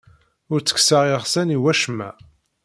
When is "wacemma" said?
1.61-2.09